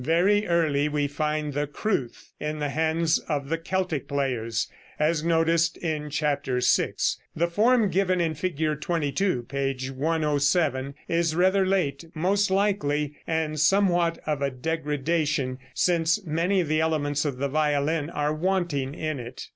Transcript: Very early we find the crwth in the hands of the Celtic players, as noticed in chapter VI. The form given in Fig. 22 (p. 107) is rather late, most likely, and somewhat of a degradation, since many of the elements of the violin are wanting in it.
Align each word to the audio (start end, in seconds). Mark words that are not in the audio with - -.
Very 0.03 0.47
early 0.47 0.89
we 0.89 1.05
find 1.05 1.53
the 1.53 1.67
crwth 1.67 2.29
in 2.39 2.57
the 2.57 2.69
hands 2.69 3.19
of 3.29 3.49
the 3.49 3.57
Celtic 3.59 4.07
players, 4.07 4.67
as 4.97 5.23
noticed 5.23 5.77
in 5.77 6.09
chapter 6.09 6.59
VI. 6.59 6.93
The 7.35 7.45
form 7.45 7.89
given 7.91 8.19
in 8.19 8.33
Fig. 8.33 8.81
22 8.81 9.43
(p. 9.43 9.77
107) 9.95 10.95
is 11.07 11.35
rather 11.35 11.67
late, 11.67 12.05
most 12.15 12.49
likely, 12.49 13.13
and 13.27 13.59
somewhat 13.59 14.17
of 14.25 14.41
a 14.41 14.49
degradation, 14.49 15.59
since 15.75 16.25
many 16.25 16.61
of 16.61 16.67
the 16.67 16.81
elements 16.81 17.23
of 17.23 17.37
the 17.37 17.47
violin 17.47 18.09
are 18.09 18.33
wanting 18.33 18.95
in 18.95 19.19
it. 19.19 19.49